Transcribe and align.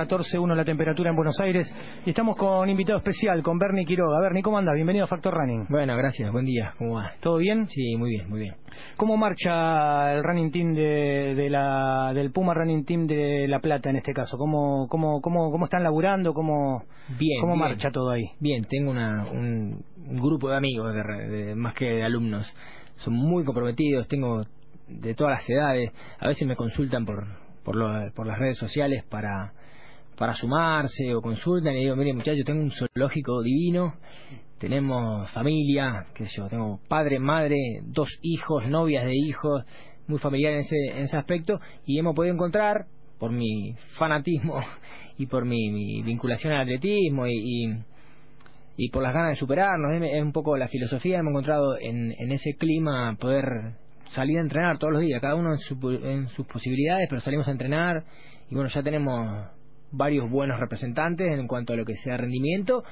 14.1 0.00 0.54
la 0.56 0.64
temperatura 0.64 1.10
en 1.10 1.16
Buenos 1.16 1.38
Aires 1.38 1.70
y 2.06 2.10
estamos 2.10 2.34
con 2.36 2.66
invitado 2.70 2.98
especial, 2.98 3.42
con 3.42 3.58
Bernie 3.58 3.84
Quiroga. 3.84 4.20
Bernie, 4.22 4.42
¿cómo 4.42 4.56
anda? 4.56 4.72
Bienvenido 4.72 5.04
a 5.04 5.06
Factor 5.06 5.34
Running. 5.34 5.66
Bueno, 5.68 5.94
gracias, 5.98 6.32
buen 6.32 6.46
día, 6.46 6.72
¿cómo 6.78 6.94
va? 6.94 7.12
¿Todo 7.20 7.36
bien? 7.36 7.68
Sí, 7.68 7.94
muy 7.98 8.08
bien, 8.08 8.30
muy 8.30 8.40
bien. 8.40 8.54
¿Cómo 8.96 9.18
marcha 9.18 10.14
el 10.14 10.24
running 10.24 10.50
team 10.50 10.72
de, 10.72 11.34
de 11.36 11.50
la, 11.50 12.12
del 12.14 12.32
Puma 12.32 12.54
Running 12.54 12.86
Team 12.86 13.06
de 13.06 13.46
La 13.46 13.60
Plata 13.60 13.90
en 13.90 13.96
este 13.96 14.14
caso? 14.14 14.38
¿Cómo, 14.38 14.86
cómo, 14.88 15.20
cómo, 15.20 15.50
cómo 15.50 15.66
están 15.66 15.82
laburando? 15.82 16.32
¿Cómo, 16.32 16.84
bien, 17.18 17.42
cómo 17.42 17.52
bien. 17.52 17.60
marcha 17.68 17.90
todo 17.90 18.12
ahí? 18.12 18.24
Bien, 18.40 18.64
tengo 18.64 18.90
una, 18.92 19.24
un, 19.30 19.84
un 20.08 20.16
grupo 20.22 20.48
de 20.48 20.56
amigos, 20.56 20.94
de, 20.94 21.02
de- 21.28 21.54
más 21.54 21.74
que 21.74 21.84
de 21.84 22.02
alumnos. 22.02 22.50
Son 22.96 23.12
muy 23.12 23.44
comprometidos, 23.44 24.08
tengo 24.08 24.42
de 24.88 25.14
todas 25.14 25.34
las 25.34 25.50
edades. 25.50 25.92
A 26.18 26.28
veces 26.28 26.48
me 26.48 26.56
consultan 26.56 27.04
por, 27.04 27.26
por, 27.62 27.76
lo- 27.76 28.10
por 28.14 28.26
las 28.26 28.38
redes 28.38 28.56
sociales 28.56 29.04
para, 29.04 29.52
para 30.16 30.34
sumarse 30.34 31.14
o 31.14 31.20
consultan 31.22 31.74
y 31.76 31.80
digo, 31.80 31.96
mire 31.96 32.12
muchachos, 32.14 32.44
tengo 32.44 32.62
un 32.62 32.72
zoológico 32.72 33.42
divino, 33.42 33.94
tenemos 34.58 35.30
familia, 35.32 36.06
qué 36.14 36.26
sé 36.26 36.32
yo, 36.36 36.48
tengo 36.48 36.80
padre, 36.88 37.18
madre, 37.18 37.56
dos 37.84 38.08
hijos, 38.22 38.66
novias 38.68 39.04
de 39.04 39.14
hijos, 39.14 39.64
muy 40.06 40.18
familiar 40.18 40.52
en 40.54 40.58
ese, 40.60 40.76
en 40.92 41.02
ese 41.04 41.16
aspecto 41.16 41.60
y 41.86 41.98
hemos 41.98 42.14
podido 42.14 42.34
encontrar 42.34 42.86
por 43.18 43.32
mi 43.32 43.74
fanatismo 43.98 44.60
y 45.18 45.26
por 45.26 45.44
mi, 45.44 45.70
mi 45.70 46.02
vinculación 46.02 46.52
al 46.52 46.62
atletismo 46.62 47.26
y, 47.26 47.76
y, 48.76 48.90
por 48.90 49.02
las 49.02 49.14
ganas 49.14 49.30
de 49.30 49.36
superarnos, 49.36 49.94
es 50.02 50.12
es 50.14 50.22
un 50.22 50.32
poco 50.32 50.56
la 50.56 50.68
filosofía, 50.68 51.18
hemos 51.18 51.30
encontrado 51.30 51.76
en, 51.78 52.12
en 52.18 52.32
ese 52.32 52.54
clima 52.56 53.16
poder 53.20 53.44
salir 54.10 54.38
a 54.38 54.42
entrenar 54.42 54.78
todos 54.78 54.92
los 54.92 55.02
días, 55.02 55.20
cada 55.20 55.34
uno 55.36 55.52
en, 55.52 55.58
su- 55.58 55.90
en 56.02 56.28
sus 56.28 56.46
posibilidades, 56.46 57.06
pero 57.08 57.20
salimos 57.20 57.48
a 57.48 57.52
entrenar 57.52 58.04
y 58.50 58.54
bueno, 58.54 58.68
ya 58.68 58.82
tenemos 58.82 59.46
varios 59.92 60.28
buenos 60.30 60.58
representantes 60.58 61.38
en 61.38 61.46
cuanto 61.46 61.72
a 61.72 61.76
lo 61.76 61.84
que 61.84 61.96
sea 61.96 62.16
rendimiento 62.16 62.82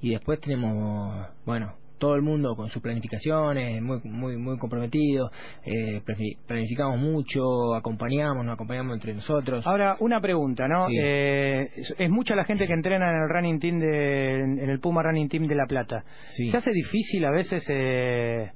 y 0.00 0.10
después 0.10 0.40
tenemos, 0.40 1.28
bueno, 1.44 1.74
todo 1.98 2.16
el 2.16 2.22
mundo 2.22 2.54
con 2.56 2.68
sus 2.68 2.82
planificaciones, 2.82 3.80
muy 3.80 4.00
muy 4.04 4.36
muy 4.36 4.58
comprometidos, 4.58 5.30
eh, 5.64 6.02
planificamos 6.46 6.98
mucho, 6.98 7.74
acompañamos, 7.74 8.44
nos 8.44 8.54
acompañamos 8.54 8.94
entre 8.94 9.14
nosotros. 9.14 9.66
Ahora, 9.66 9.96
una 10.00 10.20
pregunta, 10.20 10.68
¿no? 10.68 10.86
Sí. 10.88 10.96
Eh, 11.00 11.70
es, 11.76 11.94
es 11.96 12.10
mucha 12.10 12.34
la 12.34 12.44
gente 12.44 12.66
que 12.66 12.74
entrena 12.74 13.10
en 13.10 13.22
el 13.22 13.28
running 13.28 13.58
team 13.58 13.78
de, 13.78 14.34
en 14.34 14.68
el 14.70 14.80
Puma 14.80 15.02
Running 15.02 15.28
Team 15.28 15.46
de 15.46 15.54
La 15.54 15.66
Plata. 15.66 16.04
Sí. 16.30 16.48
¿Se 16.48 16.56
hace 16.56 16.72
difícil 16.72 17.24
a 17.24 17.30
veces 17.30 17.64
eh, 17.70 18.50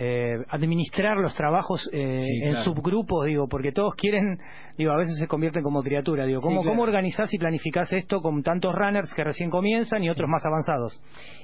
eh, 0.00 0.36
administrar 0.48 1.16
los 1.16 1.34
trabajos 1.34 1.90
eh, 1.92 2.22
Sí, 2.22 2.40
en 2.44 2.50
claro. 2.52 2.64
subgrupos, 2.64 3.26
digo, 3.26 3.48
porque 3.48 3.72
todos 3.72 3.94
quieren, 3.96 4.38
digo, 4.76 4.92
a 4.92 4.96
veces 4.96 5.16
se 5.18 5.26
convierten 5.26 5.62
como 5.64 5.82
criatura, 5.82 6.24
digo, 6.24 6.40
¿cómo, 6.40 6.60
Sí, 6.60 6.62
claro. 6.62 6.70
¿cómo 6.70 6.82
organizás 6.84 7.34
y 7.34 7.38
planificás 7.38 7.92
esto 7.92 8.20
con 8.20 8.42
tantos 8.44 8.72
runners 8.74 9.12
que 9.12 9.24
recién 9.24 9.50
comienzan 9.50 10.04
y 10.04 10.08
otros 10.08 10.28
más 10.28 10.44
avanzados? 10.46 11.00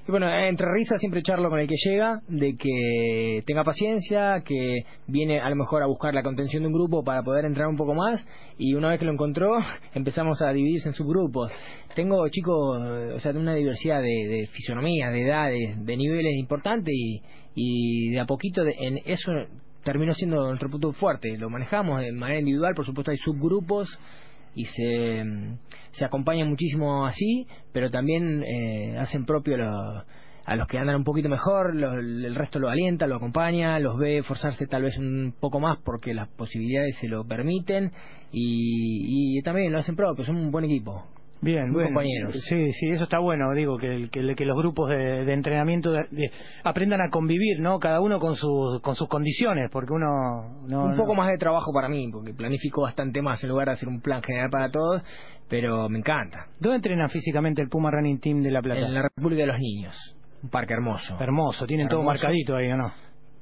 Y 0.06 0.10
bueno, 0.10 0.28
entre 0.32 0.66
risas 0.72 1.00
siempre 1.00 1.22
charlo 1.22 1.50
con 1.50 1.58
el 1.58 1.66
que 1.66 1.74
llega, 1.84 2.20
de 2.28 2.56
que 2.56 3.42
tenga 3.46 3.64
paciencia, 3.64 4.42
que 4.44 4.84
viene 5.08 5.40
a 5.40 5.48
lo 5.50 5.56
mejor 5.56 5.82
a 5.82 5.86
buscar 5.86 6.14
la 6.14 6.22
contención 6.22 6.62
de 6.62 6.68
un 6.68 6.74
grupo 6.74 7.02
para 7.02 7.22
poder 7.22 7.46
entrar 7.46 7.66
un 7.66 7.76
poco 7.76 7.94
más, 7.94 8.24
y 8.56 8.74
una 8.74 8.90
vez 8.90 9.00
que 9.00 9.04
lo 9.06 9.12
encontró, 9.12 9.56
empezamos 9.94 10.40
a 10.42 10.52
dividirse 10.52 10.88
en 10.88 10.94
subgrupos. 10.94 11.50
Tengo 11.96 12.28
chicos, 12.28 12.78
o 13.14 13.18
sea, 13.18 13.32
de 13.32 13.38
una 13.38 13.54
diversidad 13.54 14.00
de, 14.00 14.28
de 14.28 14.46
fisonomías, 14.52 15.12
de 15.12 15.22
edades, 15.22 15.84
de 15.84 15.96
niveles 15.96 16.34
importantes, 16.36 16.92
y, 16.94 17.20
y 17.54 18.10
de 18.10 18.20
a 18.20 18.26
poquito 18.26 18.64
de- 18.64 18.76
en 18.78 18.98
eso 19.04 19.32
terminó 19.84 20.14
siendo 20.14 20.48
nuestro 20.48 20.70
punto 20.70 20.92
fuerte. 20.92 21.36
Lo 21.36 21.50
manejamos 21.50 22.00
de 22.00 22.12
manera 22.12 22.40
individual, 22.40 22.74
por 22.74 22.86
supuesto 22.86 23.10
hay 23.10 23.18
subgrupos, 23.18 23.88
y 24.54 24.64
se, 24.66 25.24
mm, 25.24 25.58
se 25.92 26.04
acompañan 26.04 26.48
muchísimo 26.48 27.06
así, 27.06 27.46
pero 27.72 27.90
también 27.90 28.42
eh, 28.44 28.96
hacen 28.98 29.24
propio 29.24 29.56
lo- 29.56 30.04
a 30.46 30.56
los 30.56 30.68
que 30.68 30.78
andan 30.78 30.96
un 30.96 31.04
poquito 31.04 31.28
mejor, 31.28 31.74
lo- 31.74 31.94
el 31.98 32.34
resto 32.34 32.58
lo 32.58 32.68
alienta, 32.68 33.06
lo 33.06 33.16
acompaña, 33.16 33.78
los 33.78 33.98
ve 33.98 34.18
esforzarse 34.18 34.66
tal 34.66 34.82
vez 34.82 34.96
un 34.98 35.34
poco 35.40 35.58
más 35.58 35.78
porque 35.84 36.12
las 36.14 36.28
posibilidades 36.28 36.96
se 37.00 37.08
lo 37.08 37.24
permiten 37.24 37.92
y, 38.30 39.38
y 39.38 39.42
también 39.42 39.72
lo 39.72 39.78
hacen 39.78 39.96
propio, 39.96 40.24
son 40.24 40.36
un 40.36 40.50
buen 40.50 40.66
equipo. 40.66 41.04
Bien, 41.44 41.72
bueno. 41.72 41.88
compañeros. 41.88 42.34
Sí, 42.48 42.72
sí, 42.72 42.88
eso 42.90 43.04
está 43.04 43.18
bueno, 43.18 43.52
digo, 43.54 43.76
que, 43.78 44.08
los 44.44 44.56
grupos 44.56 44.90
de, 44.90 45.24
de 45.24 45.32
entrenamiento 45.32 45.92
de- 45.92 46.06
de- 46.10 46.30
aprendan 46.64 47.00
a 47.02 47.10
convivir, 47.10 47.60
¿no? 47.60 47.78
Cada 47.78 48.00
uno 48.00 48.18
con, 48.18 48.34
sus 48.34 48.80
con 48.80 48.94
sus 48.94 49.08
condiciones, 49.08 49.70
porque 49.70 49.92
uno... 49.92 50.64
No, 50.68 50.84
un 50.86 50.96
poco 50.96 51.14
más 51.14 51.28
de 51.28 51.36
trabajo 51.38 51.72
para 51.72 51.88
mí, 51.88 52.08
porque 52.10 52.32
planifico 52.32 52.82
bastante 52.82 53.20
más 53.22 53.42
en 53.44 53.50
lugar 53.50 53.66
de 53.68 53.74
hacer 53.74 53.88
un 53.88 54.00
plan 54.00 54.22
general 54.22 54.48
para 54.50 54.70
todos, 54.70 55.02
pero 55.48 55.88
me 55.88 55.98
encanta. 55.98 56.46
¿Dónde 56.58 56.76
entrenan 56.76 57.10
físicamente 57.10 57.60
el 57.62 57.68
Puma 57.68 57.90
Running 57.90 58.18
Team 58.20 58.42
de 58.42 58.50
La 58.50 58.62
Plata? 58.62 58.80
En 58.80 58.94
la 58.94 59.02
República 59.02 59.42
de 59.42 59.46
los 59.48 59.58
Niños, 59.60 60.16
un 60.42 60.48
parque 60.50 60.72
hermoso. 60.72 61.16
Hermoso, 61.20 61.66
tienen 61.66 61.88
todo 61.88 62.02
marcadito 62.02 62.56
ahí, 62.56 62.70
¿o 62.72 62.76
no? 62.76 62.92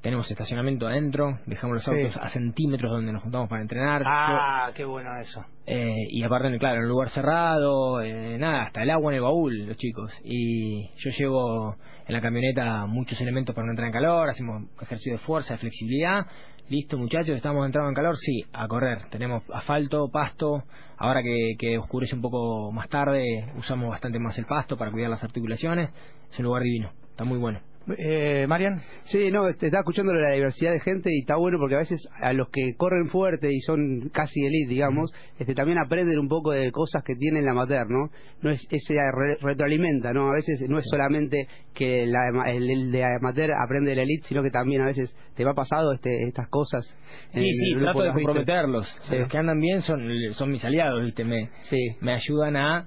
Tenemos 0.03 0.29
estacionamiento 0.29 0.85
adentro, 0.85 1.39
dejamos 1.45 1.75
los 1.75 1.83
Sí. 1.85 1.91
autos 1.91 2.17
a 2.17 2.27
centímetros 2.27 2.91
donde 2.91 3.13
nos 3.13 3.23
juntamos 3.23 3.47
para 3.47 3.61
entrenar. 3.61 4.03
Ah, 4.05 4.69
qué 4.75 4.83
bueno 4.83 5.17
eso. 5.17 5.45
Eh, 5.65 5.95
y 6.09 6.21
aparte, 6.23 6.59
claro, 6.59 6.79
en 6.79 6.83
un 6.83 6.89
lugar 6.89 7.09
cerrado, 7.09 8.01
eh, 8.01 8.37
nada, 8.37 8.63
hasta 8.63 8.83
el 8.83 8.89
agua 8.89 9.13
en 9.13 9.15
el 9.15 9.21
baúl, 9.21 9.65
los 9.65 9.77
chicos. 9.77 10.11
Y 10.25 10.89
yo 10.97 11.09
llevo 11.17 11.77
en 12.05 12.13
la 12.13 12.19
camioneta 12.19 12.85
muchos 12.85 13.21
elementos 13.21 13.55
para 13.55 13.65
no 13.65 13.71
entrar 13.71 13.87
en 13.87 13.93
calor, 13.93 14.29
hacemos 14.29 14.63
ejercicio 14.81 15.13
de 15.13 15.19
fuerza, 15.19 15.53
de 15.53 15.59
flexibilidad. 15.59 16.25
Listo, 16.67 16.97
muchachos, 16.97 17.37
estamos 17.37 17.65
entrando 17.65 17.87
en 17.87 17.95
calor, 17.95 18.17
sí, 18.17 18.43
a 18.51 18.67
correr. 18.67 19.09
Tenemos 19.09 19.43
asfalto, 19.53 20.09
pasto. 20.11 20.63
Ahora 20.97 21.23
que, 21.23 21.53
que 21.57 21.77
oscurece 21.77 22.13
un 22.13 22.21
poco 22.21 22.73
más 22.73 22.89
tarde, 22.89 23.53
usamos 23.57 23.89
bastante 23.89 24.19
más 24.19 24.37
el 24.37 24.45
pasto 24.47 24.75
para 24.75 24.91
cuidar 24.91 25.09
las 25.09 25.23
articulaciones. 25.23 25.91
Es 26.29 26.39
un 26.39 26.45
lugar 26.45 26.63
divino, 26.63 26.91
está 27.09 27.23
muy 27.23 27.37
bueno. 27.37 27.61
Eh, 27.97 28.45
Marian, 28.47 28.81
Sí, 29.03 29.29
no, 29.29 29.43
te 29.55 29.65
estaba 29.65 29.81
escuchando 29.81 30.13
la 30.13 30.29
diversidad 30.31 30.71
de 30.71 30.79
gente 30.79 31.09
y 31.13 31.19
está 31.19 31.35
bueno 31.35 31.57
porque 31.59 31.75
a 31.75 31.79
veces 31.79 31.99
a 32.21 32.31
los 32.31 32.47
que 32.49 32.75
corren 32.77 33.07
fuerte 33.09 33.51
y 33.51 33.59
son 33.59 34.09
casi 34.13 34.39
elite, 34.45 34.69
digamos, 34.69 35.11
este 35.37 35.53
también 35.53 35.77
aprenden 35.79 36.17
un 36.19 36.29
poco 36.29 36.51
de 36.51 36.71
cosas 36.71 37.03
que 37.03 37.15
tiene 37.15 37.39
el 37.39 37.47
amateur, 37.49 37.85
¿no? 37.89 38.09
No 38.41 38.51
es 38.51 38.65
ese 38.71 38.93
re- 38.95 39.37
retroalimenta, 39.41 40.13
¿no? 40.13 40.29
A 40.29 40.33
veces 40.33 40.63
no 40.69 40.77
es 40.77 40.85
solamente 40.89 41.47
que 41.73 42.05
la 42.07 42.49
el, 42.49 42.69
el 42.69 42.91
de 42.91 43.03
amateur 43.03 43.51
aprende 43.61 43.89
del 43.89 43.99
elite, 43.99 44.27
sino 44.27 44.41
que 44.41 44.49
también 44.51 44.81
a 44.81 44.85
veces 44.85 45.13
te 45.35 45.43
va 45.43 45.53
pasado 45.53 45.91
este, 45.93 46.23
estas 46.27 46.47
cosas. 46.47 46.85
en 47.33 47.41
Sí, 47.41 47.47
el 47.47 47.53
sí, 47.53 47.69
grupo 47.75 47.83
trato 47.85 48.03
de 48.03 48.13
comprometerlos. 48.13 48.97
Sí. 49.01 49.17
Los 49.17 49.27
que 49.29 49.37
andan 49.37 49.59
bien 49.59 49.81
son, 49.81 50.07
son 50.31 50.51
mis 50.51 50.63
aliados, 50.63 51.03
¿viste? 51.03 51.25
Me, 51.25 51.49
Sí. 51.63 51.77
me 51.99 52.13
ayudan 52.13 52.55
a 52.55 52.85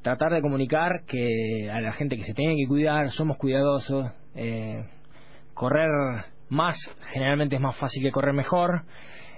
tratar 0.00 0.32
de 0.32 0.40
comunicar 0.40 1.02
que 1.06 1.68
a 1.70 1.80
la 1.82 1.92
gente 1.92 2.16
que 2.16 2.24
se 2.24 2.32
tiene 2.32 2.54
que 2.56 2.66
cuidar, 2.66 3.10
somos 3.10 3.36
cuidadosos. 3.36 4.10
Eh, 4.34 4.84
correr 5.54 5.88
más 6.48 6.76
generalmente 7.12 7.56
es 7.56 7.60
más 7.60 7.76
fácil 7.76 8.02
que 8.02 8.10
correr 8.10 8.34
mejor. 8.34 8.82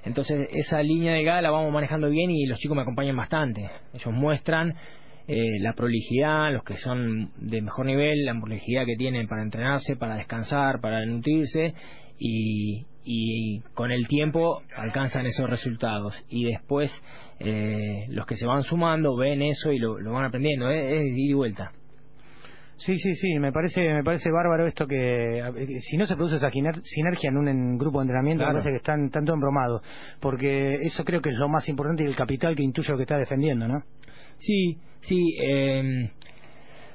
Entonces 0.05 0.49
esa 0.53 0.83
línea 0.83 1.13
de 1.13 1.25
gala 1.25 1.43
la 1.43 1.51
vamos 1.51 1.73
manejando 1.73 2.09
bien 2.09 2.31
y 2.31 2.47
los 2.47 2.59
chicos 2.59 2.77
me 2.77 2.83
acompañan 2.83 3.17
bastante. 3.17 3.71
Ellos 3.93 4.15
muestran 4.15 4.75
eh, 5.27 5.61
la 5.61 5.75
prolijidad, 5.75 6.53
los 6.53 6.65
que 6.65 6.77
son 6.77 7.31
de 7.37 7.61
mejor 7.63 7.87
nivel, 7.87 8.25
la 8.25 8.35
prolijidad 8.41 8.87
que 8.87 8.97
tienen 8.97 9.29
para 9.29 9.43
entrenarse, 9.43 9.97
para 9.97 10.17
descansar, 10.17 10.81
para 10.81 11.05
nutrirse 11.05 11.75
y, 12.19 12.87
y 13.05 13.61
con 13.75 13.93
el 13.93 14.07
tiempo 14.07 14.63
alcanzan 14.77 15.27
esos 15.27 15.49
resultados. 15.49 16.15
Y 16.29 16.45
después 16.45 16.91
eh, 17.39 18.07
los 18.09 18.27
que 18.27 18.37
se 18.37 18.47
van 18.47 18.63
sumando 18.63 19.17
ven 19.17 19.43
eso 19.43 19.73
y 19.73 19.79
lo, 19.79 19.97
van 20.13 20.25
aprendiendo. 20.25 20.71
Es, 20.71 21.01
es 21.01 21.17
ida 21.17 21.31
y 21.31 21.33
vuelta. 21.33 21.73
Sí, 22.81 22.97
sí, 22.99 23.15
sí, 23.15 23.39
me 23.39 23.53
parece, 23.53 23.93
me 23.93 24.03
parece 24.03 24.31
bárbaro 24.31 24.67
esto 24.67 24.87
que 24.87 25.39
eh, 25.39 25.81
si 25.81 25.97
no 25.99 26.07
se 26.07 26.17
produce 26.17 26.37
esa 26.37 26.51
sinergia 26.51 27.29
en 27.29 27.37
un 27.37 27.49
en 27.49 27.77
grupo 27.79 27.99
de 28.01 28.05
entrenamiento, 28.05 28.39
Claro. 28.43 28.55
me 28.55 28.61
parece 28.63 28.71
que 28.71 28.77
están 28.79 29.11
tanto 29.11 29.35
embromados, 29.35 29.83
porque 30.21 30.77
eso 30.83 31.05
creo 31.05 31.21
que 31.21 31.29
es 31.29 31.37
lo 31.37 31.49
más 31.49 31.69
importante 31.69 32.03
y 32.03 32.07
el 32.07 32.17
capital 32.17 32.57
que 32.57 32.63
intuyo 32.63 32.97
que 32.97 33.03
está 33.03 33.19
defendiendo, 33.19 33.69
¿no? 33.69 33.83
Sí, 34.39 34.79
sí. 35.03 35.37
eh, 35.43 36.11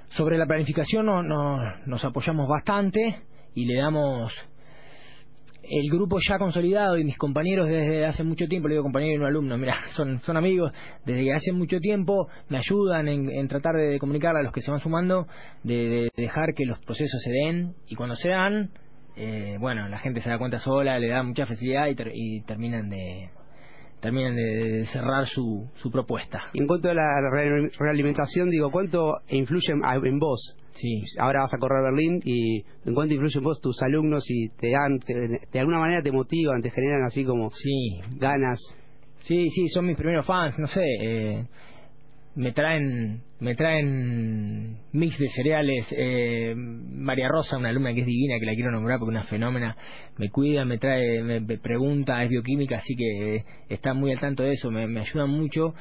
sobre 0.10 0.38
la 0.38 0.46
planificación 0.46 1.06
no, 1.06 1.22
no- 1.22 1.60
nos 1.86 2.04
apoyamos 2.04 2.48
bastante 2.48 3.18
y 3.54 3.66
le 3.66 3.76
damos 3.80 4.32
el 5.70 5.90
grupo 5.90 6.18
ya 6.20 6.38
consolidado 6.38 6.98
y 6.98 7.04
mis 7.04 7.18
compañeros 7.18 7.68
desde 7.68 8.06
hace 8.06 8.24
mucho 8.24 8.48
tiempo, 8.48 8.68
le 8.68 8.76
digo 8.76 8.84
compañeros 8.84 9.16
y 9.16 9.20
no 9.20 9.28
alumnos, 9.28 9.60
mira, 9.60 9.78
son, 9.96 10.20
son 10.22 10.38
amigos, 10.38 10.72
desde 11.06 11.34
hace 11.34 11.52
mucho 11.52 11.80
tiempo 11.80 12.28
me 12.50 12.58
ayudan 12.58 13.08
en, 13.08 13.48
tratar 13.48 13.76
de 13.76 14.00
comunicar 14.00 14.36
a 14.36 14.44
los 14.44 14.52
que 14.52 14.62
se 14.62 14.72
van 14.72 14.80
sumando, 14.80 15.28
de, 15.64 16.10
dejar 16.16 16.54
que 16.54 16.66
los 16.66 16.80
procesos 16.80 17.22
se 17.22 17.32
den 17.32 17.76
y 17.88 17.96
cuando 17.96 18.16
se 18.16 18.30
dan, 18.30 18.72
eh, 19.16 19.58
bueno, 19.60 19.88
la 19.88 20.00
gente 20.00 20.22
se 20.22 20.30
da 20.30 20.38
cuenta 20.38 20.60
sola, 20.60 21.00
le 21.00 21.08
da 21.08 21.24
mucha 21.24 21.46
facilidad 21.46 21.88
y, 21.88 22.42
terminan 22.42 22.90
de 22.90 23.30
terminan 24.06 24.36
de 24.36 24.86
cerrar 24.94 25.26
su, 25.26 25.68
su 25.78 25.90
propuesta. 25.90 26.44
Y 26.54 26.62
en 26.62 26.68
cuanto 26.68 26.92
a 26.92 26.94
la 26.94 27.08
realimentación, 27.80 28.52
digo, 28.52 28.70
¿cuánto 28.70 29.16
influye 29.30 29.74
en 29.74 30.20
vos 30.20 30.56
Sí. 30.76 31.04
Ahora 31.20 31.42
vas 31.42 31.54
a 31.54 31.58
correr 31.58 31.84
Berlín 31.84 32.22
y 32.26 32.58
en 32.86 32.94
cuánto 32.94 33.14
influyen 33.14 33.44
vos 33.44 33.62
tus 33.62 33.82
alumnos 33.82 34.26
y 34.30 34.50
te 34.50 34.72
dan, 34.72 35.00
de 35.00 35.60
alguna 35.60 35.80
manera 35.80 36.04
te 36.04 36.12
motivan, 36.12 36.62
te 36.62 36.70
generan 36.70 37.04
así 37.06 37.24
como 37.24 37.50
sí. 37.50 38.00
ganas. 38.18 38.60
Sí, 39.22 39.50
sí, 39.50 39.70
son 39.70 39.88
mis 39.88 39.98
primeros 39.98 40.26
fans, 40.26 40.60
no 40.60 40.68
sé, 40.68 40.84
eh, 41.02 41.46
me 42.36 42.52
traen 42.52 43.24
me 43.40 43.56
traen 43.56 44.78
mix 44.92 45.18
de 45.18 45.30
cereales 45.30 45.86
eh, 45.92 46.54
María 46.56 47.28
Rosa 47.30 47.58
una 47.58 47.70
alumna 47.70 47.94
que 47.94 48.02
es 48.02 48.06
divina 48.06 48.40
que 48.40 48.46
la 48.46 48.54
quiero 48.54 48.72
nombrar 48.72 49.00
porque 49.00 49.16
es 49.16 49.22
una 49.22 49.30
fenómena 49.30 49.78
me 50.18 50.30
cuida 50.30 50.66
me 50.66 50.78
trae 50.78 51.22
me, 51.24 51.42
pregunta 51.58 52.24
es 52.24 52.30
bioquímica 52.30 52.78
así 52.78 52.96
que 52.96 53.44
está 53.70 53.94
muy 53.94 54.12
al 54.12 54.20
tanto 54.20 54.44
de 54.44 54.54
eso 54.54 54.70
me, 54.70 54.88
me 54.88 55.02
ayudan 55.02 55.30
mucho 55.30 55.74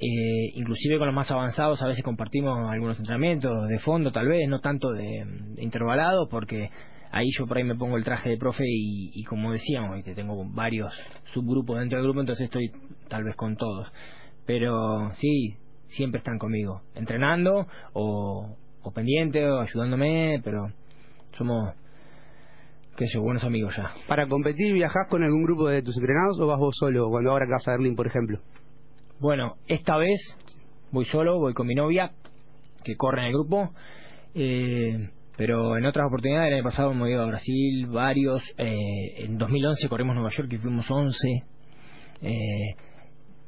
eh, 0.00 0.52
inclusive 0.54 0.96
con 0.98 1.08
los 1.08 1.14
más 1.14 1.28
avanzados 1.32 1.82
a 1.82 1.88
veces 1.88 2.04
compartimos 2.04 2.70
algunos 2.70 2.98
entrenamientos 2.98 3.68
de 3.68 3.80
fondo 3.80 4.12
tal 4.12 4.28
vez, 4.28 4.48
no 4.48 4.60
tanto 4.60 4.92
de, 4.92 5.26
intervalado 5.56 6.28
porque 6.28 6.70
ahí 7.10 7.26
yo 7.36 7.48
por 7.48 7.58
ahí 7.58 7.64
me 7.64 7.74
pongo 7.74 7.96
el 7.96 8.04
traje 8.04 8.30
de 8.30 8.36
profe 8.36 8.64
y, 8.66 9.24
como 9.24 9.50
decíamos, 9.52 10.04
tengo 10.14 10.44
varios 10.50 10.92
subgrupos 11.32 11.80
dentro 11.80 11.98
del 11.98 12.06
grupo, 12.06 12.20
entonces 12.20 12.44
estoy 12.44 12.70
tal 13.08 13.24
vez 13.24 13.34
con 13.34 13.56
todos. 13.56 13.88
Pero 14.46 15.12
sí, 15.14 15.56
siempre 15.88 16.18
están 16.18 16.38
conmigo, 16.38 16.82
entrenando 16.94 17.66
o, 17.92 18.56
o 18.82 18.92
pendiente 18.92 19.48
o 19.48 19.60
ayudándome, 19.60 20.40
pero 20.44 20.72
somos 21.36 21.74
qué 22.96 23.06
sé 23.06 23.18
buenos 23.18 23.44
amigos 23.44 23.76
ya. 23.76 23.92
¿Para 24.08 24.26
competir 24.26 24.74
viajás 24.74 25.06
con 25.08 25.22
algún 25.22 25.44
grupo 25.44 25.68
de 25.68 25.82
tus 25.82 25.96
entrenados 25.96 26.38
o 26.40 26.46
vas 26.46 26.58
vos 26.58 26.76
solo 26.78 27.08
cuando 27.10 27.30
ahora 27.30 27.46
vas 27.48 27.66
a 27.68 27.72
Berlín, 27.72 27.94
por 27.94 28.08
ejemplo? 28.08 28.40
Bueno, 29.20 29.54
esta 29.68 29.96
vez 29.96 30.18
voy 30.90 31.04
solo, 31.04 31.38
voy 31.38 31.54
con 31.54 31.66
mi 31.66 31.74
novia, 31.74 32.10
que 32.84 32.96
corre 32.96 33.20
en 33.20 33.26
el 33.26 33.32
grupo. 33.32 33.70
Eh, 34.34 35.10
pero 35.36 35.76
en 35.76 35.86
otras 35.86 36.08
oportunidades, 36.08 36.48
el 36.48 36.54
año 36.54 36.64
pasado 36.64 36.90
hemos 36.90 37.08
ido 37.08 37.22
a 37.22 37.26
Brasil, 37.26 37.86
varios. 37.86 38.42
Eh, 38.58 39.24
en 39.24 39.38
2011 39.38 39.88
corrimos 39.88 40.16
Nueva 40.16 40.30
York 40.36 40.52
y 40.52 40.58
fuimos 40.58 40.90
11. 40.90 41.44
Eh, 42.22 42.74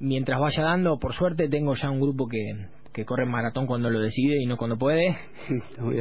mientras 0.00 0.40
vaya 0.40 0.64
dando, 0.64 0.98
por 0.98 1.14
suerte, 1.14 1.48
tengo 1.48 1.74
ya 1.74 1.90
un 1.90 2.00
grupo 2.00 2.26
que, 2.26 2.66
que 2.92 3.04
corre 3.04 3.26
maratón 3.26 3.66
cuando 3.66 3.90
lo 3.90 4.00
decide 4.00 4.42
y 4.42 4.46
no 4.46 4.56
cuando 4.56 4.76
puede, 4.76 5.16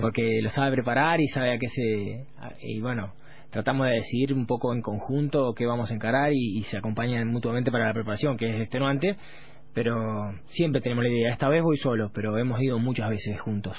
porque 0.01 0.41
lo 0.41 0.49
sabe 0.49 0.71
preparar 0.71 1.21
y 1.21 1.27
sabe 1.27 1.53
a 1.53 1.57
qué 1.59 1.67
se. 1.69 2.27
Y 2.61 2.81
bueno, 2.81 3.13
tratamos 3.51 3.87
de 3.87 3.93
decidir 3.93 4.33
un 4.33 4.47
poco 4.47 4.73
en 4.73 4.81
conjunto 4.81 5.53
qué 5.53 5.65
vamos 5.65 5.91
a 5.91 5.93
encarar 5.93 6.33
y, 6.33 6.57
y 6.59 6.63
se 6.63 6.77
acompañan 6.77 7.27
mutuamente 7.27 7.71
para 7.71 7.87
la 7.87 7.93
preparación, 7.93 8.37
que 8.37 8.49
es 8.49 8.61
extenuante 8.61 9.17
pero 9.73 10.33
siempre 10.47 10.81
tenemos 10.81 11.03
la 11.03 11.09
idea. 11.09 11.31
Esta 11.31 11.47
vez 11.47 11.63
voy 11.63 11.77
solo, 11.77 12.11
pero 12.13 12.37
hemos 12.37 12.61
ido 12.61 12.79
muchas 12.79 13.09
veces 13.09 13.39
juntos. 13.39 13.77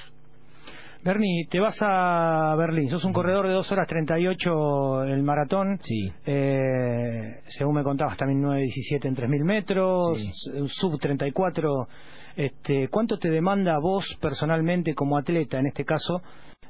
Bernie, 1.02 1.46
te 1.48 1.58
vas 1.58 1.78
a 1.80 2.54
Berlín, 2.58 2.90
sos 2.90 3.04
un 3.04 3.14
corredor 3.14 3.46
de 3.46 3.54
2 3.54 3.72
horas 3.72 3.86
38 3.86 5.04
el 5.04 5.22
maratón. 5.22 5.78
Sí. 5.82 6.12
Eh, 6.26 7.40
según 7.46 7.76
me 7.76 7.82
contabas, 7.82 8.18
también 8.18 8.42
9.17 8.42 9.06
en 9.06 9.16
3.000 9.16 9.44
metros, 9.44 10.18
sub 10.66 10.98
34. 11.00 11.88
Este, 12.36 12.88
¿Cuánto 12.88 13.18
te 13.18 13.30
demanda 13.30 13.78
vos 13.80 14.04
personalmente 14.20 14.94
como 14.94 15.16
atleta, 15.16 15.58
en 15.58 15.68
este 15.68 15.86
caso, 15.86 16.20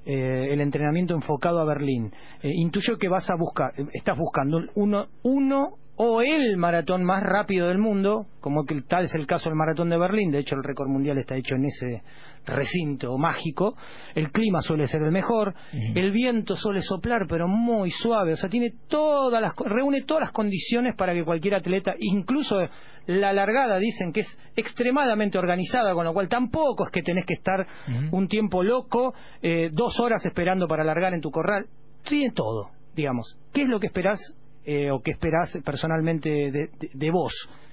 eh, 0.06 0.48
el 0.52 0.60
entrenamiento 0.60 1.14
enfocado 1.14 1.58
a 1.58 1.64
Berlín? 1.64 2.12
Eh, 2.40 2.52
intuyo 2.54 2.98
que 2.98 3.08
vas 3.08 3.28
a 3.30 3.34
buscar, 3.34 3.72
estás 3.92 4.16
buscando 4.16 4.60
uno, 4.76 5.06
uno 5.24 5.74
o 6.02 6.22
el 6.22 6.56
maratón 6.56 7.04
más 7.04 7.22
rápido 7.22 7.68
del 7.68 7.76
mundo, 7.76 8.24
como 8.40 8.64
que 8.64 8.80
tal 8.88 9.04
es 9.04 9.14
el 9.14 9.26
caso 9.26 9.50
del 9.50 9.58
maratón 9.58 9.90
de 9.90 9.98
Berlín, 9.98 10.30
de 10.30 10.38
hecho 10.38 10.54
el 10.54 10.64
récord 10.64 10.88
mundial 10.88 11.18
está 11.18 11.36
hecho 11.36 11.56
en 11.56 11.66
ese 11.66 12.02
recinto 12.46 13.18
mágico, 13.18 13.76
el 14.14 14.32
clima 14.32 14.62
suele 14.62 14.86
ser 14.86 15.02
el 15.02 15.12
mejor, 15.12 15.54
el 15.72 16.10
viento 16.10 16.56
suele 16.56 16.80
soplar 16.80 17.26
pero 17.28 17.48
muy 17.48 17.90
suave, 17.90 18.32
o 18.32 18.36
sea, 18.36 18.48
tiene 18.48 18.72
todas 18.88 19.42
las 19.42 19.52
reúne 19.54 20.04
todas 20.04 20.22
las 20.22 20.32
condiciones 20.32 20.96
para 20.96 21.12
que 21.12 21.22
cualquier 21.22 21.56
atleta, 21.56 21.92
incluso 21.98 22.56
la 23.04 23.34
largada 23.34 23.76
dicen 23.76 24.14
que 24.14 24.20
es 24.20 24.38
extremadamente 24.56 25.36
organizada, 25.36 25.92
con 25.92 26.06
lo 26.06 26.14
cual 26.14 26.30
tampoco 26.30 26.86
es 26.86 26.92
que 26.92 27.02
tenés 27.02 27.26
que 27.26 27.34
estar 27.34 27.66
un 28.10 28.26
tiempo 28.26 28.62
loco, 28.62 29.12
eh, 29.42 29.68
dos 29.70 30.00
horas 30.00 30.24
esperando 30.24 30.66
para 30.66 30.82
largar 30.82 31.12
en 31.12 31.20
tu 31.20 31.30
corral, 31.30 31.66
tiene 32.08 32.32
todo, 32.32 32.70
digamos. 32.96 33.36
¿Qué 33.52 33.64
es 33.64 33.68
lo 33.68 33.78
que 33.80 33.88
esperás 33.88 34.18
eh, 34.64 34.90
o 34.90 35.00
qué 35.00 35.12
esperás 35.12 35.56
personalmente 35.64 36.28
de, 36.30 37.10
vos 37.10 37.32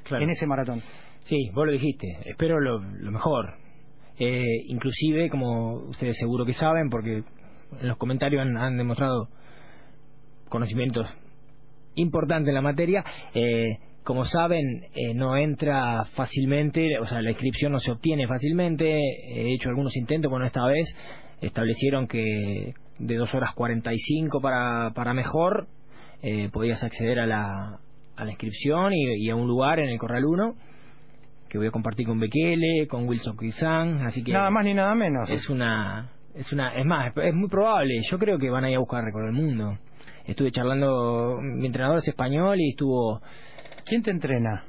en 0.10 0.30
ese 0.30 0.48
maratón. 0.48 0.82
Sí, 1.24 1.50
vos 1.54 1.66
lo 1.66 1.74
dijiste, 1.74 2.08
espero 2.26 2.60
lo, 2.60 2.80
mejor. 3.12 3.56
Eh, 4.18 4.64
inclusive, 4.68 5.30
como 5.30 5.74
ustedes 5.90 6.18
seguro 6.18 6.46
que 6.46 6.54
saben, 6.54 6.90
porque 6.90 7.24
en 7.82 7.88
los 7.88 7.98
comentarios 7.98 8.42
han, 8.42 8.78
demostrado 8.78 9.28
conocimientos 10.50 11.14
importantes 11.96 12.50
en 12.50 12.56
la 12.56 12.62
materia, 12.62 13.04
eh, 13.34 13.80
como 14.04 14.24
saben, 14.24 14.86
no 15.16 15.36
entra 15.36 16.06
fácilmente, 16.16 16.98
o 17.00 17.06
sea, 17.06 17.22
la 17.22 17.32
inscripción 17.32 17.74
no 17.74 17.80
se 17.80 17.92
obtiene 17.92 18.26
fácilmente. 18.26 18.86
He 18.88 19.54
hecho 19.54 19.68
algunos 19.68 19.94
intentos, 19.98 20.32
bueno, 20.32 20.46
esta 20.46 20.66
vez 20.66 20.88
establecieron 21.42 22.08
que 22.08 22.74
de 23.00 23.16
2 23.16 23.34
horas 23.34 23.54
45 23.54 24.40
para, 24.40 24.92
para 24.96 25.14
mejor 25.14 25.68
eh, 26.22 26.50
podías 26.52 26.84
acceder 26.84 27.20
a 27.20 27.26
la, 27.26 27.80
a 28.16 28.26
la 28.26 28.32
inscripción 28.32 28.94
y, 28.94 29.30
a 29.30 29.36
un 29.36 29.48
lugar 29.48 29.80
en 29.80 29.90
el 29.90 30.00
Corral 30.00 30.26
1 30.26 30.56
que 31.50 31.58
voy 31.58 31.68
a 31.68 31.72
compartir 31.72 32.06
con 32.06 32.20
Bekele, 32.20 32.88
con 32.90 33.08
Wilson 33.08 33.38
Kizan, 33.38 34.06
así 34.06 34.22
que 34.22 34.34
nada 34.34 34.50
más 34.50 34.66
ni 34.66 34.74
nada 34.74 34.94
menos. 34.96 35.30
Es 35.30 35.50
una 35.50 36.10
es 36.36 36.52
una 36.52 36.76
es 36.76 36.86
más, 36.86 37.14
es 37.16 37.34
muy 37.34 37.48
probable, 37.48 38.00
yo 38.10 38.20
creo 38.20 38.38
que 38.38 38.50
van 38.50 38.66
a 38.66 38.70
ir 38.70 38.76
a 38.76 38.80
buscar 38.80 39.04
récord 39.04 39.26
del 39.26 39.34
mundo. 39.34 39.78
Estuve 40.26 40.52
charlando, 40.52 41.40
mi 41.42 41.68
entrenador 41.68 42.00
es 42.00 42.08
español 42.08 42.60
y 42.60 42.72
estuvo 42.72 43.22
¿Quién 43.88 44.04
te 44.04 44.12
entrena? 44.12 44.66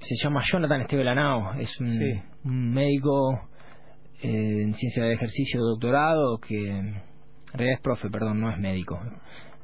Se 0.00 0.14
llama 0.22 0.40
Jonathan 0.50 0.80
Estebelanao, 0.80 1.60
es 1.60 1.78
un, 1.78 2.72
médico 2.72 3.50
eh, 4.22 4.62
en 4.62 4.72
ciencia 4.72 5.04
de 5.04 5.12
ejercicio 5.12 5.60
doctorado 5.60 6.38
que 6.38 6.94
en 7.52 7.58
realidad 7.58 7.76
es 7.76 7.82
profe, 7.82 8.08
perdón, 8.10 8.40
no 8.40 8.50
es 8.50 8.58
médico. 8.58 8.98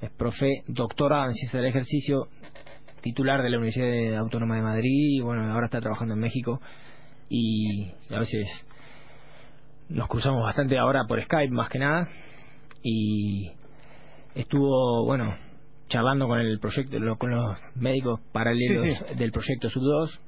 Es 0.01 0.11
profe, 0.11 0.63
doctorado 0.67 1.27
en 1.27 1.35
ciencia 1.35 1.61
del 1.61 1.71
ejercicio, 1.71 2.29
titular 3.01 3.43
de 3.43 3.51
la 3.51 3.59
Universidad 3.59 4.17
Autónoma 4.19 4.57
de 4.57 4.63
Madrid 4.63 5.17
y 5.17 5.21
bueno, 5.21 5.51
ahora 5.53 5.67
está 5.67 5.81
trabajando 5.81 6.15
en 6.15 6.21
México 6.21 6.61
y 7.29 7.91
a 8.11 8.19
veces 8.19 8.47
nos 9.89 10.09
cruzamos 10.09 10.43
bastante 10.43 10.79
ahora 10.79 11.05
por 11.07 11.23
Skype 11.23 11.53
más 11.53 11.69
que 11.71 11.79
nada 11.79 12.09
y 12.83 13.51
estuvo, 14.35 15.05
bueno, 15.05 15.35
charlando 15.89 16.29
con 16.29 16.39
el 16.41 16.59
proyecto, 16.61 16.99
con 17.19 17.31
los 17.31 17.59
médicos 17.75 18.21
paralelos 18.33 18.85
del 19.17 19.33
proyecto 19.33 19.71
Sub 19.71 19.83
2 19.83 20.21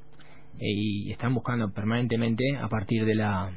y 0.59 1.13
están 1.13 1.35
buscando 1.35 1.71
permanentemente 1.73 2.57
a 2.57 2.69
partir 2.69 3.05
de 3.05 3.15
la 3.15 3.53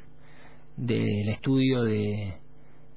del 0.75 1.29
estudio 1.29 1.83
de 1.83 2.42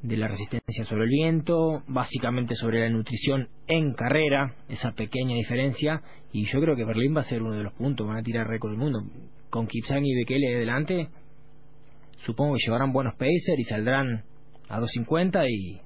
de 0.03 0.17
la 0.17 0.29
resistencia 0.29 0.85
sobre 0.85 1.05
el 1.05 1.11
viento, 1.11 1.83
básicamente 1.87 2.55
sobre 2.55 2.81
la 2.81 2.91
nutrición 2.91 3.49
en 3.67 3.95
carrera, 3.95 4.55
esa 4.69 4.93
pequeña 4.93 5.35
diferencia, 5.35 6.03
y 6.33 6.45
yo 6.45 6.61
creo 6.61 6.77
que 6.77 6.85
Berlín 6.85 7.17
va 7.17 7.23
a 7.23 7.25
ser 7.25 7.43
uno 7.43 7.57
de 7.57 7.65
los 7.65 7.73
puntos, 7.73 8.07
van 8.07 8.19
a 8.19 8.23
tirar 8.23 8.47
récord 8.47 8.73
del 8.73 8.81
mundo. 8.81 9.01
Con 9.51 9.67
Kipsang 9.67 10.05
y 10.05 10.15
Bekele 10.15 10.55
adelante, 10.55 11.09
supongo 12.19 12.55
que 12.55 12.65
llevarán 12.65 12.93
buenos 12.93 13.15
pacers 13.15 13.59
y 13.59 13.65
saldrán 13.65 14.25
a 14.69 14.81
250 14.81 15.49
y 15.49 15.81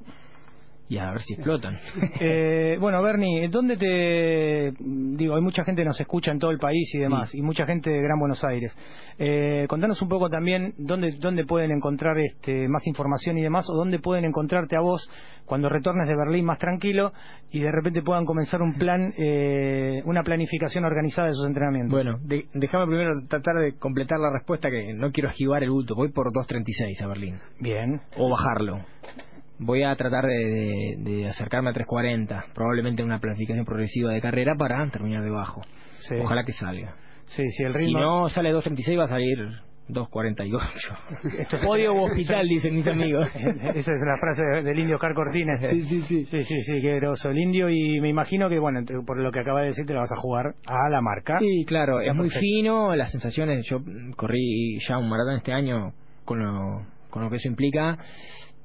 y 0.90 0.98
a 0.98 1.12
ver 1.12 1.22
si 1.22 1.34
explotan. 1.34 1.78
eh, 2.20 2.76
bueno, 2.80 3.00
Bernie, 3.00 3.48
¿dónde 3.48 3.76
te... 3.76 4.74
Digo, 4.80 5.36
hay 5.36 5.40
mucha 5.40 5.64
gente 5.64 5.82
que 5.82 5.88
nos 5.88 6.00
escucha 6.00 6.32
en 6.32 6.40
todo 6.40 6.50
el 6.50 6.58
país 6.58 6.92
y 6.94 6.98
demás, 6.98 7.32
y 7.32 7.42
mucha 7.42 7.64
gente 7.64 7.90
de 7.90 8.02
Gran 8.02 8.18
Buenos 8.18 8.42
Aires. 8.42 8.76
Eh, 9.16 9.66
contanos 9.68 10.02
un 10.02 10.08
poco 10.08 10.28
también 10.28 10.74
dónde, 10.78 11.12
dónde 11.20 11.46
pueden 11.46 11.70
encontrar 11.70 12.18
este, 12.18 12.66
más 12.66 12.84
información 12.88 13.38
y 13.38 13.42
demás, 13.42 13.70
o 13.70 13.74
dónde 13.74 14.00
pueden 14.00 14.24
encontrarte 14.24 14.76
a 14.76 14.80
vos 14.80 15.08
cuando 15.46 15.68
retornes 15.68 16.08
de 16.08 16.16
Berlín 16.16 16.44
más 16.44 16.58
tranquilo 16.58 17.12
y 17.52 17.60
de 17.60 17.70
repente 17.70 18.02
puedan 18.02 18.24
comenzar 18.24 18.60
un 18.60 18.74
plan, 18.74 19.14
eh, 19.16 20.02
una 20.06 20.24
planificación 20.24 20.84
organizada 20.84 21.28
de 21.28 21.34
sus 21.34 21.46
entrenamientos. 21.46 21.92
Bueno, 21.92 22.18
déjame 22.52 22.86
primero 22.86 23.12
tratar 23.28 23.54
de 23.60 23.76
completar 23.76 24.18
la 24.18 24.32
respuesta 24.32 24.68
que 24.70 24.92
no 24.92 25.12
quiero 25.12 25.28
esquivar 25.28 25.62
el 25.62 25.70
bulto. 25.70 25.94
Voy 25.94 26.10
por 26.10 26.32
2.36 26.32 27.00
a 27.00 27.06
Berlín. 27.06 27.38
Bien. 27.60 28.00
O 28.16 28.28
bajarlo 28.28 28.80
voy 29.60 29.82
a 29.82 29.94
tratar 29.94 30.26
de, 30.26 31.26
acercarme 31.28 31.70
a 31.70 31.74
3.40, 31.74 32.52
probablemente 32.54 33.04
una 33.04 33.20
planificación 33.20 33.64
progresiva 33.64 34.12
de 34.12 34.20
carrera 34.20 34.54
para 34.56 34.86
terminar 34.88 35.22
debajo. 35.22 35.62
Ojalá 36.22 36.44
que 36.44 36.52
salga. 36.52 36.96
Sí, 37.26 37.48
sí, 37.50 37.62
el 37.62 37.74
ritmo... 37.74 37.86
Si 37.86 37.94
no 37.94 38.28
sale 38.30 38.52
2.36 38.52 38.98
va 38.98 39.04
a 39.04 39.08
salir 39.08 39.38
2.48. 39.88 41.40
Esto 41.40 41.56
es 41.56 41.64
Podio 41.64 41.94
hospital, 41.94 42.48
dicen 42.48 42.74
mis 42.74 42.86
amigos. 42.86 43.28
Esa 43.34 43.92
es 43.92 44.00
la 44.06 44.16
frase 44.18 44.42
del 44.64 44.78
indio 44.78 44.96
Oscar 44.96 45.14
Cortines. 45.14 45.60
Sí, 45.68 45.82
sí, 45.82 46.02
sí. 46.02 46.24
Sí, 46.24 46.42
sí, 46.42 46.60
sí, 46.62 46.80
qué 46.80 46.96
groso. 46.96 47.30
El 47.30 47.38
indio, 47.38 47.68
y 47.68 48.00
me 48.00 48.08
imagino 48.08 48.48
que, 48.48 48.58
bueno, 48.58 48.80
por 49.06 49.18
lo 49.18 49.30
que 49.30 49.40
acaba 49.40 49.60
de 49.60 49.68
decir, 49.68 49.84
te 49.86 49.92
la 49.92 50.00
vas 50.00 50.12
a 50.12 50.16
jugar 50.16 50.54
a 50.66 50.88
la 50.88 51.00
marca. 51.00 51.38
Sí, 51.38 51.64
claro, 51.66 52.00
es 52.00 52.14
muy 52.14 52.30
fino, 52.30 52.96
las 52.96 53.10
sensaciones. 53.10 53.66
Yo 53.68 53.80
corrí 54.16 54.78
ya 54.88 54.98
un 54.98 55.08
maratón 55.08 55.36
este 55.36 55.52
año 55.52 55.92
con 56.24 56.38
lo, 56.38 56.86
con 57.10 57.22
lo 57.22 57.30
que 57.30 57.36
eso 57.36 57.48
implica 57.48 57.98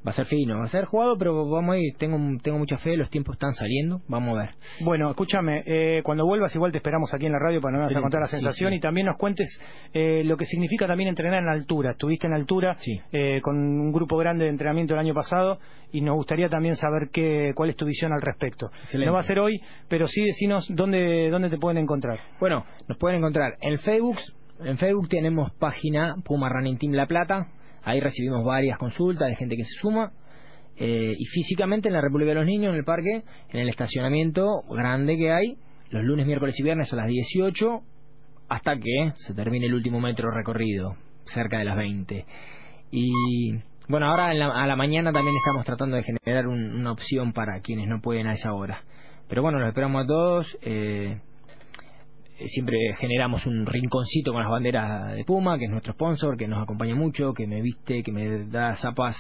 va 0.06 0.12
a 0.12 0.14
ser 0.14 0.26
fino, 0.26 0.60
va 0.60 0.66
a 0.66 0.70
ser 0.70 0.86
jugado, 0.86 1.18
pero 1.18 1.50
vamos 1.50 1.76
a 1.76 1.80
ir, 1.80 1.96
tengo, 1.98 2.18
tengo 2.42 2.60
mucha 2.60 2.78
fe, 2.78 2.96
los 2.96 3.10
tiempos 3.10 3.36
están 3.36 3.54
saliendo, 3.56 4.02
vamos 4.08 4.38
a 4.38 4.42
ver. 4.42 4.50
Bueno, 4.82 5.10
escúchame, 5.10 5.64
eh, 5.66 6.02
cuando 6.04 6.26
vuelvas 6.26 6.54
igual 6.56 6.72
te 6.72 6.78
esperamos 6.78 7.14
aquí 7.14 7.26
en 7.26 7.32
la 7.32 7.40
radio 7.40 7.60
para 7.62 7.78
nos 7.78 7.96
a 7.96 8.02
contar 8.02 8.22
la 8.22 8.28
sensación 8.28 8.74
y 8.74 8.80
también 8.80 9.08
nos 9.08 9.18
cuentes 9.18 9.60
eh, 9.94 10.24
lo 10.26 10.38
que 10.38 10.46
significa 10.46 10.88
también 10.88 11.10
entrenar 11.10 11.42
en 11.42 11.50
altura. 11.50 11.92
Estuviste 11.92 12.28
en 12.28 12.34
altura 12.34 12.78
eh, 13.12 13.40
con 13.42 13.58
un 13.58 13.92
grupo 13.92 14.18
grande 14.18 14.46
de 14.46 14.52
entrenamiento 14.52 14.94
el 14.94 15.00
año 15.00 15.14
pasado 15.14 15.60
y 15.92 16.02
nos 16.02 16.16
gustaría 16.16 16.50
también 16.50 16.76
saber 16.76 17.10
qué, 17.12 17.54
cuál 17.56 17.70
es 17.70 17.76
tu 17.76 17.86
visión 17.86 18.14
al 18.14 18.22
respecto. 18.22 18.70
No 18.94 19.14
va 19.14 19.22
a 19.22 19.24
ser 19.24 19.40
hoy, 19.40 19.60
pero 19.88 20.08
sí 20.08 20.24
decinos 20.24 20.68
dónde, 20.70 21.30
dónde 21.30 21.50
te 21.50 21.58
pueden 21.58 21.78
encontrar. 21.78 22.20
Bueno, 22.40 22.66
nos 22.88 22.98
pueden 22.98 23.20
encontrar 23.20 23.54
en 23.62 23.80
Facebook, 23.80 24.18
en 24.64 24.78
Facebook 24.78 25.10
tenemos 25.10 25.52
página 25.54 26.16
Puma 26.24 26.50
Running 26.50 26.78
Team 26.78 26.94
La 26.94 27.08
Plata, 27.08 27.48
Ahí 27.86 28.00
recibimos 28.00 28.44
varias 28.44 28.78
consultas 28.78 29.30
de 29.30 29.36
gente 29.36 29.56
que 29.56 29.64
se 29.64 29.80
suma. 29.80 30.12
Eh, 30.78 31.16
y 31.18 31.26
físicamente 31.26 31.88
en 31.88 31.94
la 31.94 32.02
República 32.02 32.30
de 32.30 32.36
los 32.36 32.46
Niños, 32.46 32.74
en 32.74 32.80
el 32.80 32.84
parque, 32.84 33.24
en 33.50 33.60
el 33.60 33.70
estacionamiento 33.70 34.62
grande 34.70 35.16
que 35.16 35.32
hay, 35.32 35.56
los 35.90 36.04
lunes, 36.04 36.26
miércoles 36.26 36.56
y 36.60 36.64
viernes 36.64 36.92
a 36.92 36.98
las 36.98 37.08
18, 37.08 37.80
hasta 38.50 38.76
que 38.76 39.14
se 39.16 39.34
termine 39.34 39.68
el 39.68 39.74
último 39.74 40.02
metro 40.02 40.32
recorrido, 40.32 40.98
cerca 41.34 41.60
de 41.60 41.66
las 41.66 41.78
20. 41.78 42.26
Y 42.92 43.12
bueno, 43.88 44.08
ahora 44.08 44.28
a 44.28 44.68
la 44.68 44.76
mañana 44.76 45.14
también 45.14 45.36
estamos 45.38 45.64
tratando 45.64 45.96
de 45.96 46.04
generar 46.04 46.48
una 46.48 46.92
opción 46.92 47.32
para 47.32 47.62
quienes 47.62 47.88
no 47.88 48.02
pueden 48.02 48.28
a 48.28 48.34
esa 48.34 48.52
hora. 48.54 48.84
Pero 49.30 49.42
bueno, 49.42 49.60
los 49.60 49.70
esperamos 49.70 50.04
a 50.04 50.08
todos. 50.08 50.58
Eh, 50.62 51.20
siempre 52.46 52.78
generamos 53.00 53.46
un 53.46 53.66
rinconcito 53.66 54.32
con 54.32 54.42
las 54.42 54.52
banderas 54.52 55.16
de 55.16 55.24
Puma, 55.24 55.58
que 55.58 55.66
es 55.66 55.72
nuestro 55.72 55.94
sponsor, 55.94 56.38
que 56.38 56.48
nos 56.48 56.62
acompaña 56.62 56.96
mucho, 56.96 57.34
que 57.34 57.48
me 57.48 57.62
viste, 57.62 58.04
que 58.04 58.12
me 58.12 58.46
da 58.46 58.76
zapas 58.76 59.16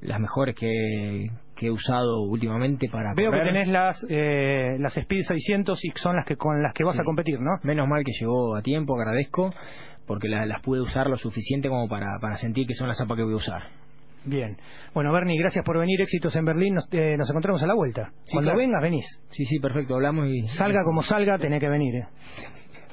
las 0.00 0.20
mejores 0.20 0.54
que, 0.54 1.30
he 1.58 1.70
usado 1.70 2.22
últimamente 2.22 2.88
para 2.88 3.14
Veo 3.14 3.30
que 3.30 3.38
tenés 3.38 3.68
las 3.68 4.04
eh, 4.10 4.76
las 4.78 4.96
Speed 4.96 5.22
600 5.22 5.84
y 5.84 5.90
son 5.96 6.16
las 6.16 6.26
que 6.26 6.36
con 6.36 6.62
las 6.62 6.74
que 6.74 6.84
vas 6.84 7.00
a 7.00 7.04
competir, 7.04 7.40
¿no? 7.40 7.52
Menos 7.62 7.88
mal 7.88 8.04
que 8.04 8.12
llegó 8.12 8.54
a 8.56 8.62
tiempo, 8.62 8.94
agradezco, 8.94 9.52
porque 10.06 10.28
las 10.28 10.60
pude 10.62 10.82
usar 10.82 11.08
lo 11.08 11.16
suficiente 11.16 11.68
como 11.68 11.88
para, 11.88 12.18
para 12.20 12.36
sentir 12.36 12.66
que 12.66 12.74
son 12.74 12.88
las 12.88 12.98
zapas 12.98 13.16
que 13.16 13.24
voy 13.24 13.32
a 13.32 13.36
usar. 13.36 13.85
Bien. 14.24 14.56
Bueno, 14.92 15.12
Bernie, 15.12 15.38
gracias 15.38 15.64
por 15.64 15.78
venir. 15.78 16.00
Éxitos 16.00 16.34
en 16.36 16.44
Berlín. 16.44 16.74
Nos, 16.74 16.88
eh, 16.92 17.14
encontramos 17.14 17.62
a 17.62 17.66
la 17.66 17.74
vuelta. 17.74 18.10
Cuando 18.30 18.56
vengas, 18.56 18.82
venís. 18.82 19.04
Sí, 19.30 19.44
sí, 19.44 19.58
perfecto. 19.60 19.94
Hablamos 19.94 20.28
y... 20.28 20.46
Salga 20.48 20.82
como 20.84 21.02
salga, 21.02 21.38
tenés 21.38 21.60
que 21.60 21.68
venir. 21.68 21.94
¿eh? 21.94 22.06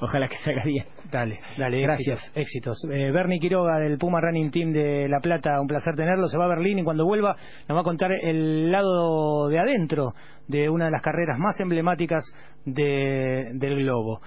Ojalá 0.00 0.28
que 0.28 0.36
salga 0.38 0.62
bien. 0.64 0.84
Dale, 1.10 1.40
dale, 1.56 1.80
gracias. 1.80 2.30
Éxitos. 2.34 2.76
Eh, 2.90 3.10
Bernie 3.10 3.38
Quiroga 3.38 3.78
del 3.78 3.98
Puma 3.98 4.20
Running 4.20 4.50
Team 4.50 4.72
de 4.72 5.08
La 5.08 5.20
Plata, 5.20 5.60
un 5.60 5.66
placer 5.66 5.94
tenerlo. 5.94 6.26
Se 6.26 6.36
va 6.36 6.44
a 6.44 6.48
Berlín 6.48 6.78
y 6.78 6.84
cuando 6.84 7.04
vuelva 7.04 7.36
nos 7.68 7.76
va 7.76 7.80
a 7.80 7.84
contar 7.84 8.12
el 8.12 8.70
lado 8.70 9.48
de 9.48 9.58
adentro 9.58 10.14
de 10.48 10.68
una 10.68 10.86
de 10.86 10.90
las 10.90 11.02
carreras 11.02 11.38
más 11.38 11.58
emblemáticas 11.60 12.24
de, 12.64 13.50
del 13.54 13.76
globo. 13.76 14.20